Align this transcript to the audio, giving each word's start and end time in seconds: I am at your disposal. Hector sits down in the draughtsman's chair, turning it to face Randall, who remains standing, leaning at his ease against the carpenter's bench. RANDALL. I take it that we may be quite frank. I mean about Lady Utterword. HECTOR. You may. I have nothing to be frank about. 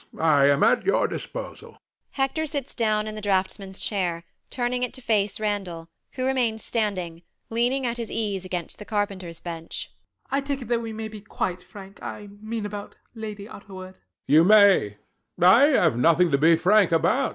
I 0.19 0.45
am 0.49 0.63
at 0.63 0.83
your 0.83 1.07
disposal. 1.07 1.77
Hector 2.09 2.47
sits 2.47 2.73
down 2.73 3.05
in 3.05 3.13
the 3.13 3.21
draughtsman's 3.21 3.77
chair, 3.77 4.23
turning 4.49 4.81
it 4.81 4.95
to 4.95 5.01
face 5.01 5.39
Randall, 5.39 5.89
who 6.13 6.25
remains 6.25 6.65
standing, 6.65 7.21
leaning 7.51 7.85
at 7.85 7.97
his 7.97 8.11
ease 8.11 8.43
against 8.43 8.79
the 8.79 8.83
carpenter's 8.85 9.39
bench. 9.39 9.91
RANDALL. 10.31 10.37
I 10.43 10.47
take 10.47 10.61
it 10.63 10.69
that 10.69 10.81
we 10.81 10.91
may 10.91 11.07
be 11.07 11.21
quite 11.21 11.61
frank. 11.61 12.01
I 12.01 12.29
mean 12.41 12.65
about 12.65 12.95
Lady 13.13 13.45
Utterword. 13.45 13.93
HECTOR. 13.93 13.99
You 14.25 14.43
may. 14.43 14.97
I 15.39 15.61
have 15.65 15.97
nothing 15.97 16.31
to 16.31 16.37
be 16.39 16.55
frank 16.55 16.91
about. 16.91 17.29